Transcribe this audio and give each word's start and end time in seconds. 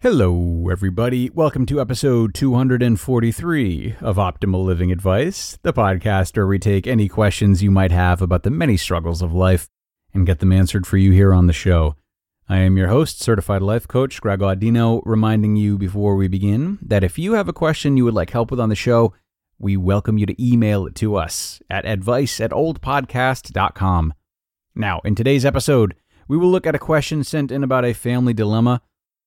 Hello, 0.00 0.68
everybody. 0.70 1.30
Welcome 1.30 1.64
to 1.66 1.80
episode 1.80 2.34
243 2.34 3.96
of 4.02 4.16
Optimal 4.16 4.62
Living 4.62 4.92
Advice, 4.92 5.58
the 5.62 5.72
podcast 5.72 6.36
where 6.36 6.46
we 6.46 6.58
take 6.58 6.86
any 6.86 7.08
questions 7.08 7.62
you 7.62 7.70
might 7.70 7.90
have 7.90 8.20
about 8.20 8.42
the 8.42 8.50
many 8.50 8.76
struggles 8.76 9.22
of 9.22 9.32
life 9.32 9.66
and 10.12 10.26
get 10.26 10.40
them 10.40 10.52
answered 10.52 10.86
for 10.86 10.98
you 10.98 11.12
here 11.12 11.32
on 11.32 11.46
the 11.46 11.54
show. 11.54 11.96
I 12.50 12.58
am 12.58 12.76
your 12.76 12.88
host, 12.88 13.20
certified 13.22 13.62
life 13.62 13.88
coach 13.88 14.20
Greg 14.20 14.40
Audino, 14.40 15.00
reminding 15.06 15.56
you 15.56 15.78
before 15.78 16.16
we 16.16 16.28
begin 16.28 16.78
that 16.82 17.02
if 17.02 17.18
you 17.18 17.32
have 17.32 17.48
a 17.48 17.54
question 17.54 17.96
you 17.96 18.04
would 18.04 18.12
like 18.12 18.28
help 18.30 18.50
with 18.50 18.60
on 18.60 18.68
the 18.68 18.74
show, 18.74 19.14
we 19.58 19.78
welcome 19.78 20.18
you 20.18 20.26
to 20.26 20.44
email 20.44 20.86
it 20.86 20.94
to 20.96 21.16
us 21.16 21.62
at 21.70 21.86
advice 21.86 22.40
at 22.42 22.50
oldpodcast.com. 22.50 24.12
Now, 24.74 25.00
in 25.02 25.14
today's 25.14 25.46
episode, 25.46 25.94
we 26.28 26.36
will 26.36 26.50
look 26.50 26.66
at 26.66 26.74
a 26.74 26.78
question 26.78 27.24
sent 27.24 27.50
in 27.50 27.64
about 27.64 27.86
a 27.86 27.94
family 27.94 28.34
dilemma. 28.34 28.82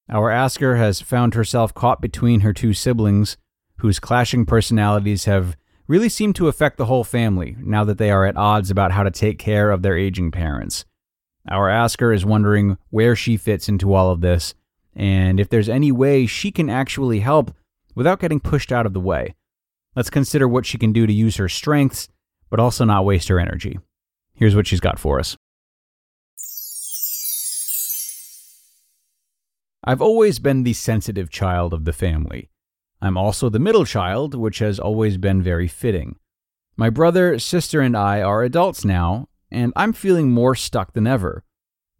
Our 0.09 0.29
asker 0.29 0.77
has 0.77 1.01
found 1.01 1.33
herself 1.33 1.73
caught 1.73 2.01
between 2.01 2.39
her 2.39 2.53
two 2.53 2.73
siblings, 2.73 3.35
whose 3.77 3.99
clashing 3.99 4.45
personalities 4.45 5.25
have 5.25 5.57
really 5.87 6.09
seemed 6.09 6.35
to 6.35 6.47
affect 6.47 6.77
the 6.77 6.85
whole 6.85 7.03
family 7.03 7.55
now 7.59 7.83
that 7.83 7.97
they 7.97 8.09
are 8.09 8.25
at 8.25 8.37
odds 8.37 8.71
about 8.71 8.91
how 8.91 9.03
to 9.03 9.11
take 9.11 9.37
care 9.37 9.69
of 9.69 9.81
their 9.81 9.97
aging 9.97 10.31
parents. 10.31 10.85
Our 11.49 11.69
asker 11.69 12.11
is 12.11 12.25
wondering 12.25 12.77
where 12.89 13.15
she 13.15 13.37
fits 13.37 13.69
into 13.69 13.93
all 13.93 14.11
of 14.11 14.21
this 14.21 14.53
and 14.95 15.39
if 15.39 15.49
there's 15.49 15.69
any 15.69 15.91
way 15.91 16.25
she 16.25 16.51
can 16.51 16.69
actually 16.69 17.19
help 17.19 17.53
without 17.95 18.19
getting 18.19 18.39
pushed 18.39 18.71
out 18.71 18.85
of 18.85 18.93
the 18.93 18.99
way. 18.99 19.35
Let's 19.95 20.09
consider 20.09 20.47
what 20.47 20.65
she 20.65 20.77
can 20.77 20.91
do 20.91 21.07
to 21.07 21.13
use 21.13 21.37
her 21.37 21.47
strengths, 21.47 22.09
but 22.49 22.59
also 22.59 22.83
not 22.83 23.05
waste 23.05 23.27
her 23.27 23.39
energy. 23.39 23.79
Here's 24.33 24.55
what 24.55 24.67
she's 24.67 24.79
got 24.79 24.99
for 24.99 25.19
us. 25.19 25.36
I've 29.87 30.01
always 30.01 30.37
been 30.39 30.63
the 30.63 30.73
sensitive 30.73 31.29
child 31.29 31.73
of 31.73 31.85
the 31.85 31.93
family. 31.93 32.49
I'm 33.01 33.17
also 33.17 33.47
the 33.47 33.57
middle 33.57 33.85
child, 33.85 34.35
which 34.35 34.59
has 34.59 34.81
always 34.81 35.15
been 35.15 35.41
very 35.41 35.69
fitting. 35.69 36.17
My 36.75 36.89
brother, 36.89 37.39
sister, 37.39 37.79
and 37.79 37.95
I 37.95 38.21
are 38.21 38.43
adults 38.43 38.83
now, 38.83 39.29
and 39.49 39.71
I'm 39.77 39.93
feeling 39.93 40.29
more 40.29 40.55
stuck 40.55 40.91
than 40.91 41.07
ever. 41.07 41.45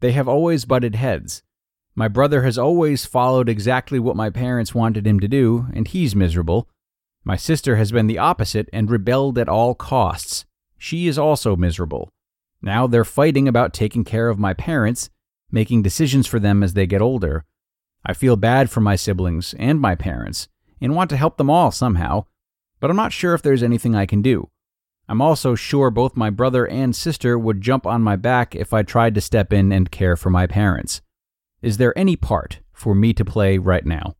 They 0.01 0.11
have 0.11 0.27
always 0.27 0.65
butted 0.65 0.95
heads. 0.95 1.43
My 1.95 2.09
brother 2.09 2.43
has 2.43 2.57
always 2.57 3.05
followed 3.05 3.47
exactly 3.47 3.99
what 3.99 4.17
my 4.17 4.31
parents 4.31 4.75
wanted 4.75 5.07
him 5.07 5.21
to 5.21 5.27
do, 5.29 5.67
and 5.73 5.87
he's 5.87 6.13
miserable. 6.13 6.67
My 7.23 7.37
sister 7.37 7.77
has 7.77 7.93
been 7.93 8.07
the 8.07 8.17
opposite 8.17 8.67
and 8.73 8.91
rebelled 8.91 9.37
at 9.37 9.47
all 9.47 9.73
costs. 9.73 10.43
She 10.77 11.07
is 11.07 11.17
also 11.17 11.55
miserable. 11.55 12.09
Now 12.61 12.85
they're 12.85 13.05
fighting 13.05 13.47
about 13.47 13.73
taking 13.73 14.03
care 14.03 14.27
of 14.27 14.37
my 14.37 14.53
parents, 14.53 15.09
making 15.49 15.83
decisions 15.83 16.27
for 16.27 16.37
them 16.37 16.63
as 16.63 16.73
they 16.73 16.85
get 16.85 17.01
older. 17.01 17.45
I 18.07 18.13
feel 18.13 18.37
bad 18.37 18.69
for 18.69 18.79
my 18.79 18.95
siblings 18.95 19.53
and 19.59 19.81
my 19.81 19.93
parents 19.93 20.47
and 20.79 20.95
want 20.95 21.09
to 21.09 21.17
help 21.17 21.35
them 21.35 21.49
all 21.49 21.71
somehow, 21.71 22.25
but 22.79 22.89
I'm 22.89 22.95
not 22.95 23.11
sure 23.11 23.33
if 23.33 23.41
there's 23.41 23.61
anything 23.61 23.95
I 23.95 24.05
can 24.05 24.21
do. 24.21 24.49
I'm 25.09 25.21
also 25.21 25.55
sure 25.55 25.91
both 25.91 26.15
my 26.15 26.29
brother 26.29 26.65
and 26.65 26.95
sister 26.95 27.37
would 27.37 27.61
jump 27.61 27.85
on 27.85 28.01
my 28.01 28.15
back 28.15 28.55
if 28.55 28.73
I 28.73 28.83
tried 28.83 29.13
to 29.15 29.21
step 29.21 29.51
in 29.51 29.73
and 29.73 29.91
care 29.91 30.15
for 30.15 30.29
my 30.29 30.47
parents. 30.47 31.01
Is 31.61 31.77
there 31.77 31.97
any 31.97 32.15
part 32.15 32.59
for 32.71 32.95
me 32.95 33.13
to 33.13 33.25
play 33.25 33.57
right 33.57 33.85
now? 33.85 34.15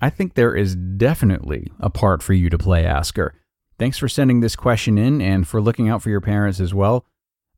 I 0.00 0.10
think 0.10 0.34
there 0.34 0.56
is 0.56 0.74
definitely 0.74 1.70
a 1.78 1.90
part 1.90 2.24
for 2.24 2.32
you 2.32 2.50
to 2.50 2.58
play, 2.58 2.84
Asker. 2.84 3.34
Thanks 3.78 3.98
for 3.98 4.08
sending 4.08 4.40
this 4.40 4.56
question 4.56 4.98
in 4.98 5.20
and 5.20 5.46
for 5.46 5.60
looking 5.60 5.88
out 5.88 6.02
for 6.02 6.10
your 6.10 6.20
parents 6.20 6.58
as 6.58 6.74
well. 6.74 7.06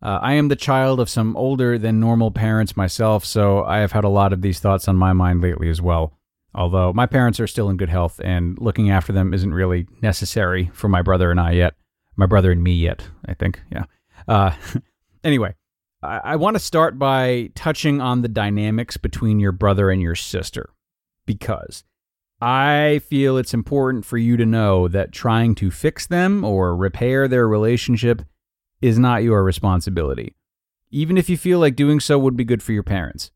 Uh, 0.04 0.18
I 0.20 0.34
am 0.34 0.48
the 0.48 0.56
child 0.56 1.00
of 1.00 1.08
some 1.08 1.34
older 1.34 1.78
than 1.78 1.98
normal 1.98 2.30
parents 2.30 2.76
myself, 2.76 3.24
so 3.24 3.64
I 3.64 3.78
have 3.78 3.92
had 3.92 4.04
a 4.04 4.10
lot 4.10 4.34
of 4.34 4.42
these 4.42 4.60
thoughts 4.60 4.86
on 4.86 4.96
my 4.96 5.14
mind 5.14 5.40
lately 5.40 5.70
as 5.70 5.80
well. 5.80 6.12
Although 6.54 6.92
my 6.92 7.06
parents 7.06 7.40
are 7.40 7.46
still 7.46 7.70
in 7.70 7.78
good 7.78 7.88
health 7.88 8.20
and 8.22 8.58
looking 8.60 8.90
after 8.90 9.12
them 9.14 9.32
isn't 9.32 9.54
really 9.54 9.88
necessary 10.02 10.70
for 10.74 10.88
my 10.88 11.00
brother 11.00 11.30
and 11.30 11.40
I 11.40 11.52
yet. 11.52 11.74
My 12.16 12.26
brother 12.26 12.52
and 12.52 12.62
me 12.62 12.74
yet, 12.74 13.08
I 13.26 13.32
think. 13.32 13.62
Yeah. 13.72 13.84
Uh, 14.28 14.52
anyway, 15.24 15.54
I, 16.02 16.20
I 16.24 16.36
want 16.36 16.54
to 16.54 16.60
start 16.60 16.98
by 16.98 17.50
touching 17.54 18.02
on 18.02 18.20
the 18.20 18.28
dynamics 18.28 18.98
between 18.98 19.40
your 19.40 19.52
brother 19.52 19.90
and 19.90 20.02
your 20.02 20.14
sister 20.14 20.68
because 21.26 21.82
I 22.42 23.00
feel 23.08 23.38
it's 23.38 23.54
important 23.54 24.04
for 24.04 24.18
you 24.18 24.36
to 24.36 24.44
know 24.44 24.86
that 24.86 25.12
trying 25.12 25.54
to 25.56 25.70
fix 25.70 26.06
them 26.06 26.44
or 26.44 26.76
repair 26.76 27.26
their 27.26 27.48
relationship 27.48 28.22
is 28.80 28.98
not 28.98 29.22
your 29.22 29.42
responsibility, 29.42 30.34
even 30.90 31.16
if 31.16 31.28
you 31.28 31.36
feel 31.36 31.58
like 31.58 31.76
doing 31.76 32.00
so 32.00 32.18
would 32.18 32.36
be 32.36 32.44
good 32.44 32.62
for 32.62 32.72
your 32.72 32.82
parents. 32.82 33.30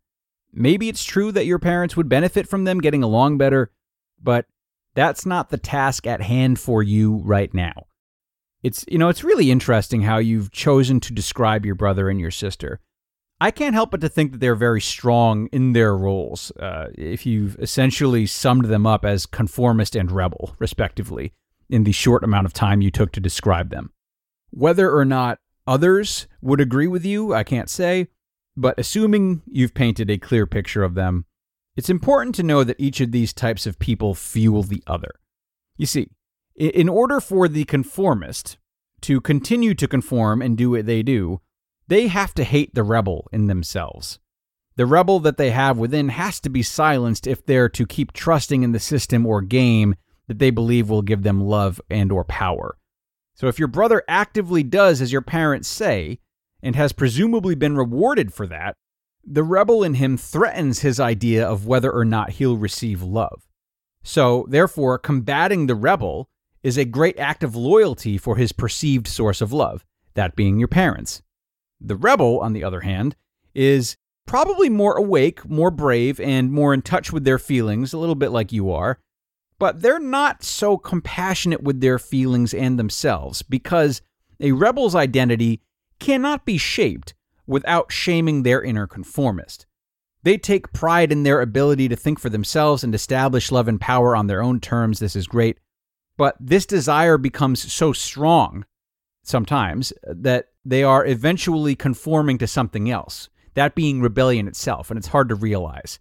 Maybe 0.53 0.89
it's 0.89 1.05
true 1.05 1.33
that 1.33 1.47
your 1.47 1.59
parents 1.59 1.97
would 1.97 2.09
benefit 2.09 2.49
from 2.49 2.65
them 2.65 2.81
getting 2.81 3.03
along 3.03 3.39
better, 3.39 3.71
but 4.23 4.47
that's 4.95 5.27
not 5.27 5.51
the 5.51 5.59
task 5.59 6.07
at 6.07 6.23
hand 6.23 6.59
for 6.59 6.83
you 6.83 7.17
right 7.19 7.53
now. 7.53 7.87
It's, 8.63 8.85
you 8.89 8.99
know, 8.99 9.09
it's 9.09 9.23
really 9.23 9.51
interesting 9.51 10.03
how 10.03 10.19
you've 10.19 10.51
chosen 10.51 10.99
to 11.01 11.13
describe 11.13 11.65
your 11.65 11.77
brother 11.77 12.09
and 12.09 12.19
your 12.19 12.33
sister. 12.33 12.81
I 13.41 13.53
can't 13.53 13.75
help 13.75 13.93
but 13.93 14.01
to 14.01 14.09
think 14.09 14.33
that 14.33 14.41
they're 14.41 14.57
very 14.57 14.81
strong 14.81 15.47
in 15.53 15.73
their 15.73 15.97
roles, 15.97 16.51
uh, 16.59 16.89
if 16.97 17.25
you've 17.25 17.57
essentially 17.61 18.27
summed 18.27 18.65
them 18.65 18.85
up 18.85 19.05
as 19.05 19.27
conformist 19.27 19.95
and 19.95 20.11
rebel, 20.11 20.57
respectively, 20.59 21.33
in 21.71 21.85
the 21.85 21.93
short 21.93 22.25
amount 22.25 22.47
of 22.47 22.53
time 22.53 22.83
you 22.83 22.91
took 22.91 23.13
to 23.13 23.21
describe 23.21 23.71
them. 23.71 23.93
Whether 24.51 24.91
or 24.95 25.05
not 25.05 25.39
others 25.67 26.27
would 26.41 26.61
agree 26.61 26.87
with 26.87 27.05
you, 27.05 27.35
I 27.35 27.45
can't 27.45 27.69
say, 27.71 28.09
but 28.57 28.79
assuming 28.79 29.43
you've 29.47 29.75
painted 29.75 30.11
a 30.11 30.19
clear 30.19 30.47
picture 30.47 30.83
of 30.83 30.95
them, 30.95 31.27
it's 31.77 31.91
important 31.91 32.35
to 32.37 32.43
know 32.43 32.65
that 32.65 32.81
each 32.81 33.01
of 33.01 33.13
these 33.13 33.33
types 33.33 33.67
of 33.67 33.79
people 33.79 34.15
fuel 34.15 34.65
the 34.65 34.83
other. 34.87 35.15
You 35.77 35.87
see, 35.87 36.11
in 36.57 36.89
order 36.89 37.21
for 37.21 37.47
the 37.47 37.65
conformist 37.65 38.59
to 39.03 39.21
continue 39.21 39.75
to 39.75 39.87
conform 39.87 40.43
and 40.43 40.57
do 40.57 40.71
what 40.71 40.87
they 40.87 41.05
do, 41.05 41.41
they 41.87 42.09
have 42.09 42.35
to 42.35 42.45
hate 42.45 42.75
the 42.75 42.83
rebel 42.83 43.29
in 43.33 43.47
themselves. 43.47 44.19
The 44.75 44.87
rebel 44.87 45.21
that 45.21 45.37
they 45.37 45.51
have 45.51 45.79
within 45.79 46.09
has 46.11 46.41
to 46.41 46.49
be 46.49 46.63
silenced 46.63 47.27
if 47.27 47.45
they're 47.45 47.69
to 47.71 47.87
keep 47.87 48.13
trusting 48.13 48.63
in 48.63 48.73
the 48.73 48.81
system 48.81 49.25
or 49.25 49.41
game 49.41 49.95
that 50.27 50.39
they 50.39 50.51
believe 50.51 50.91
will 50.91 51.03
give 51.03 51.23
them 51.23 51.41
love 51.41 51.81
and 51.89 52.11
or 52.11 52.25
power. 52.25 52.77
So 53.39 53.47
if 53.47 53.59
your 53.61 53.69
brother 53.69 54.03
actively 54.09 54.65
does 54.65 55.01
as 55.01 55.13
your 55.13 55.23
parents 55.23 55.69
say, 55.69 56.19
and 56.61 56.75
has 56.75 56.93
presumably 56.93 57.55
been 57.55 57.77
rewarded 57.77 58.35
for 58.35 58.49
that, 58.49 58.75
the 59.25 59.45
rebel 59.45 59.85
in 59.85 59.95
him 59.95 60.17
threatens 60.17 60.81
his 60.81 60.99
idea 60.99 61.47
of 61.47 61.65
whether 61.65 61.93
or 61.93 62.05
not 62.05 62.31
he'll 62.31 62.57
receive 62.57 63.01
love. 63.01 63.47
So, 64.03 64.45
therefore, 64.49 64.99
combating 64.99 65.67
the 65.67 65.77
rebel 65.77 66.29
is 66.65 66.77
a 66.77 66.85
great 66.85 67.17
act 67.17 67.45
of 67.45 67.55
loyalty 67.55 68.19
for 68.19 68.35
his 68.35 68.51
perceived 68.51 69.07
source 69.07 69.41
of 69.41 69.53
love, 69.53 69.85
that 70.15 70.35
being 70.35 70.59
your 70.59 70.67
parents. 70.67 71.23
The 71.81 71.97
rebel, 71.97 72.41
on 72.41 72.55
the 72.55 72.65
other 72.65 72.81
hand, 72.81 73.15
is 73.55 73.97
probably 74.27 74.69
more 74.69 74.97
awake, 74.97 75.49
more 75.49 75.71
brave, 75.71 76.19
and 76.19 76.51
more 76.51 76.75
in 76.75 76.83
touch 76.83 77.13
with 77.13 77.23
their 77.23 77.39
feelings, 77.39 77.93
a 77.93 77.99
little 77.99 78.17
bit 78.17 78.31
like 78.31 78.51
you 78.51 78.73
are, 78.73 78.99
but 79.59 79.83
they're 79.83 79.99
not 79.99 80.43
so 80.43 80.77
compassionate 80.77 81.63
with 81.63 81.81
their 81.81 81.99
feelings 81.99 82.55
and 82.55 82.79
themselves 82.79 83.43
because 83.43 84.01
a 84.41 84.53
rebel's 84.53 84.95
identity 84.95 85.61
cannot 85.99 86.45
be 86.45 86.59
shaped 86.59 87.15
without 87.47 87.91
shaming 87.91 88.43
their 88.43 88.63
inner 88.63 88.87
conformist. 88.87 89.67
They 90.23 90.37
take 90.37 90.73
pride 90.73 91.11
in 91.11 91.23
their 91.23 91.41
ability 91.41 91.89
to 91.89 91.97
think 91.97 92.19
for 92.19 92.29
themselves 92.29 92.85
and 92.85 92.95
establish 92.95 93.51
love 93.51 93.69
and 93.69 93.81
power 93.81 94.15
on 94.15 94.27
their 94.27 94.43
own 94.43 94.61
terms. 94.61 94.99
This 94.99 95.17
is 95.17 95.27
great. 95.27 95.59
But 96.17 96.37
this 96.41 96.67
desire 96.67 97.17
becomes 97.17 97.73
so 97.73 97.93
strong 97.93 98.65
sometimes 99.23 99.93
that 100.03 100.49
they 100.65 100.83
are 100.83 101.07
eventually 101.07 101.75
conforming 101.75 102.39
to 102.39 102.47
something 102.47 102.91
else, 102.91 103.29
that 103.55 103.75
being 103.75 104.01
rebellion 104.01 104.49
itself, 104.49 104.91
and 104.91 104.99
it's 104.99 105.09
hard 105.09 105.29
to 105.29 105.35
realize. 105.35 106.01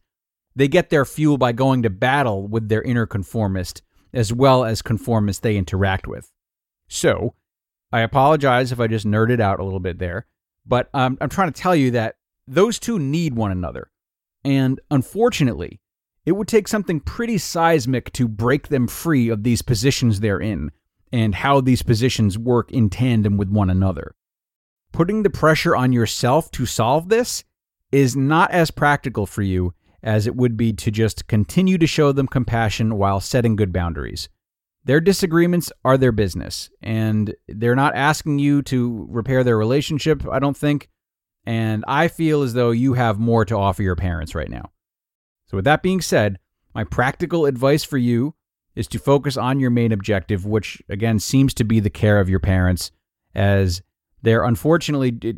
They 0.57 0.67
get 0.67 0.89
their 0.89 1.05
fuel 1.05 1.37
by 1.37 1.51
going 1.51 1.83
to 1.83 1.91
battle 1.91 2.47
with 2.47 2.67
their 2.67 2.81
inner 2.81 3.05
conformist 3.05 3.83
as 4.11 4.33
well 4.33 4.65
as 4.65 4.81
conformists 4.81 5.41
they 5.41 5.55
interact 5.55 6.07
with. 6.07 6.31
So, 6.87 7.35
I 7.91 7.99
apologize 7.99 8.71
if 8.71 8.79
I 8.79 8.87
just 8.87 9.05
nerded 9.05 9.39
out 9.39 9.59
a 9.59 9.63
little 9.63 9.79
bit 9.79 9.99
there, 9.99 10.25
but 10.65 10.89
um, 10.95 11.15
I'm 11.21 11.29
trying 11.29 11.51
to 11.53 11.61
tell 11.61 11.75
you 11.75 11.91
that 11.91 12.15
those 12.47 12.79
two 12.79 12.97
need 12.97 13.35
one 13.35 13.51
another. 13.51 13.91
And 14.43 14.79
unfortunately, 14.89 15.79
it 16.25 16.31
would 16.31 16.47
take 16.47 16.67
something 16.67 17.01
pretty 17.01 17.37
seismic 17.37 18.11
to 18.13 18.27
break 18.27 18.69
them 18.69 18.87
free 18.87 19.29
of 19.29 19.43
these 19.43 19.61
positions 19.61 20.19
they're 20.19 20.39
in 20.39 20.71
and 21.11 21.35
how 21.35 21.61
these 21.61 21.83
positions 21.83 22.35
work 22.35 22.71
in 22.71 22.89
tandem 22.89 23.37
with 23.37 23.49
one 23.49 23.69
another. 23.69 24.15
Putting 24.91 25.21
the 25.21 25.29
pressure 25.29 25.75
on 25.75 25.93
yourself 25.93 26.49
to 26.51 26.65
solve 26.65 27.09
this 27.09 27.43
is 27.91 28.15
not 28.15 28.49
as 28.49 28.71
practical 28.71 29.27
for 29.27 29.43
you 29.43 29.75
as 30.07 30.25
it 30.25 30.37
would 30.37 30.55
be 30.55 30.71
to 30.71 30.89
just 30.89 31.27
continue 31.27 31.77
to 31.77 31.85
show 31.85 32.13
them 32.13 32.29
compassion 32.29 32.97
while 32.97 33.19
setting 33.19 33.57
good 33.57 33.73
boundaries. 33.73 34.29
Their 34.85 35.01
disagreements 35.01 35.69
are 35.83 35.97
their 35.97 36.13
business, 36.13 36.69
and 36.81 37.35
they're 37.49 37.75
not 37.75 37.93
asking 37.93 38.39
you 38.39 38.61
to 38.63 39.05
repair 39.09 39.43
their 39.43 39.57
relationship, 39.57 40.25
I 40.25 40.39
don't 40.39 40.55
think. 40.55 40.87
And 41.45 41.83
I 41.89 42.07
feel 42.07 42.41
as 42.41 42.53
though 42.53 42.71
you 42.71 42.93
have 42.93 43.19
more 43.19 43.43
to 43.45 43.57
offer 43.57 43.83
your 43.83 43.97
parents 43.97 44.33
right 44.33 44.49
now. 44.49 44.71
So, 45.47 45.57
with 45.57 45.65
that 45.65 45.83
being 45.83 45.99
said, 45.99 46.39
my 46.73 46.85
practical 46.85 47.45
advice 47.45 47.83
for 47.83 47.97
you 47.97 48.33
is 48.75 48.87
to 48.87 48.99
focus 48.99 49.35
on 49.35 49.59
your 49.59 49.71
main 49.71 49.91
objective, 49.91 50.45
which 50.45 50.81
again 50.87 51.19
seems 51.19 51.53
to 51.55 51.65
be 51.65 51.81
the 51.81 51.89
care 51.89 52.21
of 52.21 52.29
your 52.29 52.39
parents, 52.39 52.91
as 53.35 53.81
they're 54.21 54.43
unfortunately, 54.43 55.17
it, 55.21 55.35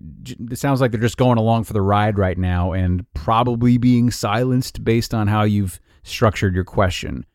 it, 0.51 0.57
sounds 0.57 0.81
like 0.81 0.91
they're 0.91 1.01
just 1.01 1.17
going 1.17 1.37
along 1.37 1.65
for 1.65 1.73
the 1.73 1.81
ride 1.81 2.17
right 2.17 2.37
now 2.37 2.71
and 2.71 3.05
probably 3.13 3.77
being 3.77 4.09
silenced 4.09 4.83
based 4.83 5.13
on 5.13 5.27
how 5.27 5.43
you've 5.43 5.79
structured 6.03 6.55
your 6.55 6.63
question. 6.63 7.25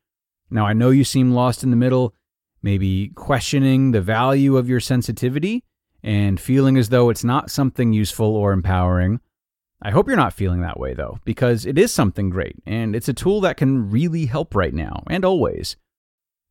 Now, 0.50 0.66
I 0.66 0.72
know 0.72 0.90
you 0.90 1.04
seem 1.04 1.32
lost 1.32 1.62
in 1.62 1.70
the 1.70 1.76
middle, 1.76 2.14
maybe 2.62 3.08
questioning 3.14 3.90
the 3.90 4.00
value 4.00 4.56
of 4.56 4.68
your 4.68 4.80
sensitivity 4.80 5.64
and 6.02 6.40
feeling 6.40 6.76
as 6.76 6.88
though 6.88 7.10
it's 7.10 7.24
not 7.24 7.50
something 7.50 7.92
useful 7.92 8.36
or 8.36 8.52
empowering. 8.52 9.20
I 9.82 9.90
hope 9.90 10.06
you're 10.06 10.16
not 10.16 10.32
feeling 10.32 10.62
that 10.62 10.80
way 10.80 10.94
though, 10.94 11.18
because 11.24 11.66
it 11.66 11.78
is 11.78 11.92
something 11.92 12.30
great 12.30 12.56
and 12.66 12.96
it's 12.96 13.08
a 13.08 13.14
tool 13.14 13.40
that 13.42 13.58
can 13.58 13.90
really 13.90 14.26
help 14.26 14.54
right 14.54 14.72
now 14.72 15.02
and 15.08 15.24
always. 15.24 15.76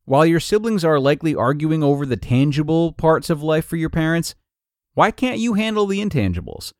While 0.04 0.26
your 0.26 0.40
siblings 0.40 0.84
are 0.84 1.00
likely 1.00 1.34
arguing 1.34 1.82
over 1.82 2.04
the 2.04 2.16
tangible 2.16 2.92
parts 2.92 3.30
of 3.30 3.42
life 3.42 3.64
for 3.64 3.76
your 3.76 3.90
parents, 3.90 4.34
why 4.94 5.10
can't 5.10 5.38
you 5.38 5.54
handle 5.54 5.86
the 5.86 6.00
intangibles? 6.00 6.72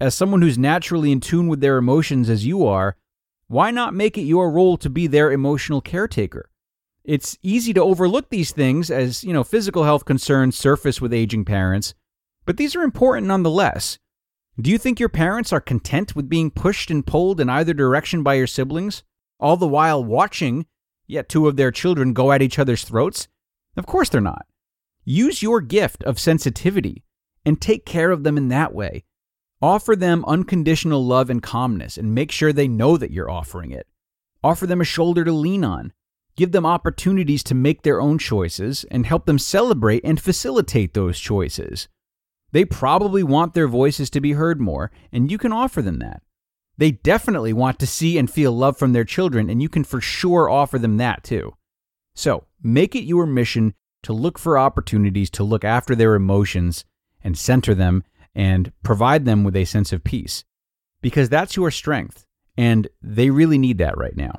As 0.00 0.14
someone 0.16 0.42
who's 0.42 0.58
naturally 0.58 1.12
in 1.12 1.20
tune 1.20 1.46
with 1.46 1.60
their 1.60 1.78
emotions 1.78 2.28
as 2.28 2.44
you 2.44 2.66
are, 2.66 2.96
why 3.46 3.70
not 3.70 3.94
make 3.94 4.18
it 4.18 4.22
your 4.22 4.50
role 4.50 4.76
to 4.78 4.90
be 4.90 5.06
their 5.06 5.30
emotional 5.30 5.80
caretaker? 5.80 6.50
It's 7.04 7.38
easy 7.42 7.72
to 7.74 7.82
overlook 7.82 8.30
these 8.30 8.50
things 8.50 8.90
as, 8.90 9.22
you 9.22 9.32
know, 9.32 9.44
physical 9.44 9.84
health 9.84 10.04
concerns 10.04 10.58
surface 10.58 11.00
with 11.00 11.12
aging 11.12 11.44
parents, 11.44 11.94
but 12.46 12.56
these 12.56 12.74
are 12.74 12.82
important 12.82 13.28
nonetheless. 13.28 13.98
Do 14.60 14.70
you 14.70 14.78
think 14.78 14.98
your 14.98 15.08
parents 15.08 15.52
are 15.52 15.60
content 15.60 16.16
with 16.16 16.28
being 16.28 16.50
pushed 16.50 16.90
and 16.90 17.06
pulled 17.06 17.40
in 17.40 17.48
either 17.48 17.72
direction 17.72 18.22
by 18.22 18.34
your 18.34 18.46
siblings, 18.46 19.04
all 19.38 19.56
the 19.56 19.68
while 19.68 20.04
watching 20.04 20.66
yet 21.06 21.28
two 21.28 21.46
of 21.46 21.56
their 21.56 21.70
children 21.70 22.12
go 22.12 22.32
at 22.32 22.42
each 22.42 22.58
other's 22.58 22.84
throats? 22.84 23.28
Of 23.76 23.86
course 23.86 24.08
they're 24.08 24.20
not. 24.20 24.46
Use 25.04 25.42
your 25.42 25.60
gift 25.60 26.02
of 26.04 26.18
sensitivity 26.18 27.04
and 27.44 27.60
take 27.60 27.84
care 27.84 28.10
of 28.10 28.24
them 28.24 28.36
in 28.36 28.48
that 28.48 28.74
way. 28.74 29.04
Offer 29.60 29.94
them 29.94 30.24
unconditional 30.26 31.04
love 31.06 31.30
and 31.30 31.42
calmness 31.42 31.96
and 31.96 32.14
make 32.14 32.32
sure 32.32 32.52
they 32.52 32.68
know 32.68 32.96
that 32.96 33.12
you're 33.12 33.30
offering 33.30 33.70
it. 33.70 33.86
Offer 34.42 34.66
them 34.66 34.80
a 34.80 34.84
shoulder 34.84 35.24
to 35.24 35.32
lean 35.32 35.64
on. 35.64 35.92
Give 36.36 36.50
them 36.50 36.66
opportunities 36.66 37.44
to 37.44 37.54
make 37.54 37.82
their 37.82 38.00
own 38.00 38.18
choices 38.18 38.84
and 38.90 39.06
help 39.06 39.26
them 39.26 39.38
celebrate 39.38 40.04
and 40.04 40.20
facilitate 40.20 40.94
those 40.94 41.20
choices. 41.20 41.88
They 42.52 42.64
probably 42.64 43.22
want 43.22 43.54
their 43.54 43.68
voices 43.68 44.10
to 44.10 44.20
be 44.20 44.32
heard 44.32 44.60
more, 44.60 44.90
and 45.12 45.30
you 45.30 45.38
can 45.38 45.52
offer 45.52 45.80
them 45.80 45.98
that. 46.00 46.22
They 46.76 46.90
definitely 46.90 47.52
want 47.52 47.78
to 47.78 47.86
see 47.86 48.18
and 48.18 48.30
feel 48.30 48.52
love 48.52 48.78
from 48.78 48.92
their 48.92 49.04
children, 49.04 49.48
and 49.48 49.62
you 49.62 49.68
can 49.68 49.84
for 49.84 50.00
sure 50.00 50.48
offer 50.50 50.78
them 50.78 50.96
that 50.96 51.22
too. 51.22 51.54
So 52.14 52.46
make 52.62 52.94
it 52.94 53.04
your 53.04 53.26
mission 53.26 53.74
to 54.02 54.12
look 54.12 54.38
for 54.38 54.58
opportunities 54.58 55.30
to 55.30 55.44
look 55.44 55.64
after 55.64 55.94
their 55.94 56.14
emotions 56.14 56.84
and 57.24 57.36
center 57.36 57.74
them 57.74 58.04
and 58.34 58.72
provide 58.82 59.24
them 59.24 59.44
with 59.44 59.56
a 59.56 59.64
sense 59.64 59.92
of 59.92 60.04
peace 60.04 60.44
because 61.00 61.28
that's 61.28 61.56
your 61.56 61.70
strength 61.70 62.26
and 62.56 62.88
they 63.02 63.30
really 63.30 63.58
need 63.58 63.78
that 63.78 63.96
right 63.96 64.16
now. 64.16 64.38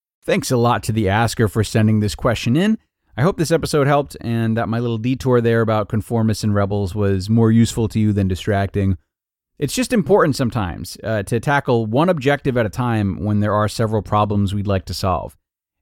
Thanks 0.23 0.51
a 0.51 0.57
lot 0.57 0.83
to 0.83 0.91
the 0.91 1.09
asker 1.09 1.47
for 1.47 1.63
sending 1.63 1.99
this 1.99 2.13
question 2.13 2.55
in. 2.55 2.77
I 3.17 3.23
hope 3.23 3.37
this 3.37 3.51
episode 3.51 3.87
helped 3.87 4.15
and 4.21 4.55
that 4.55 4.69
my 4.69 4.79
little 4.79 4.99
detour 4.99 5.41
there 5.41 5.61
about 5.61 5.89
conformists 5.89 6.43
and 6.43 6.53
rebels 6.53 6.93
was 6.93 7.27
more 7.27 7.51
useful 7.51 7.87
to 7.89 7.99
you 7.99 8.13
than 8.13 8.27
distracting. 8.27 8.97
It's 9.57 9.73
just 9.73 9.91
important 9.91 10.35
sometimes 10.35 10.97
uh, 11.03 11.23
to 11.23 11.39
tackle 11.39 11.87
one 11.87 12.07
objective 12.07 12.55
at 12.55 12.67
a 12.67 12.69
time 12.69 13.23
when 13.23 13.39
there 13.39 13.53
are 13.53 13.67
several 13.67 14.03
problems 14.03 14.53
we'd 14.53 14.67
like 14.67 14.85
to 14.85 14.93
solve. 14.93 15.35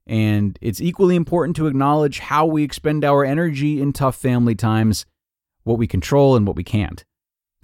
And 0.06 0.58
it's 0.62 0.80
equally 0.80 1.16
important 1.16 1.54
to 1.56 1.66
acknowledge 1.66 2.18
how 2.18 2.46
we 2.46 2.64
expend 2.64 3.04
our 3.04 3.24
energy 3.24 3.80
in 3.80 3.92
tough 3.92 4.16
family 4.16 4.54
times, 4.54 5.04
what 5.64 5.78
we 5.78 5.86
control 5.86 6.34
and 6.34 6.46
what 6.46 6.56
we 6.56 6.64
can't. 6.64 7.04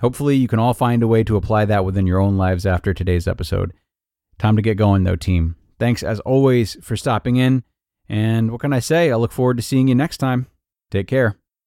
Hopefully, 0.00 0.36
you 0.36 0.46
can 0.46 0.58
all 0.58 0.74
find 0.74 1.02
a 1.02 1.08
way 1.08 1.24
to 1.24 1.36
apply 1.36 1.64
that 1.64 1.86
within 1.86 2.06
your 2.06 2.20
own 2.20 2.36
lives 2.36 2.66
after 2.66 2.92
today's 2.92 3.26
episode. 3.26 3.72
Time 4.38 4.56
to 4.56 4.62
get 4.62 4.76
going, 4.76 5.04
though, 5.04 5.16
team. 5.16 5.56
Thanks 5.78 6.02
as 6.02 6.20
always 6.20 6.76
for 6.82 6.96
stopping 6.96 7.36
in. 7.36 7.64
And 8.08 8.50
what 8.50 8.60
can 8.60 8.72
I 8.72 8.80
say? 8.80 9.10
I 9.10 9.16
look 9.16 9.32
forward 9.32 9.56
to 9.56 9.62
seeing 9.62 9.88
you 9.88 9.94
next 9.94 10.18
time. 10.18 10.46
Take 10.90 11.08
care. 11.08 11.36